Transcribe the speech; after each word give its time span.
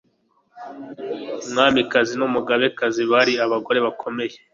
umwamikazi 1.45 2.13
n'umugabekazi 2.19 3.01
bari 3.11 3.33
abagore 3.45 3.79
bakomeye 3.85 4.35